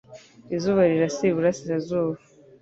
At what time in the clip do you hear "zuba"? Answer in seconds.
1.87-2.19